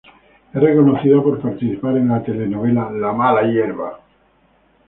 [0.51, 3.99] Es reconocido por participar en la telenovela "La mala hierba".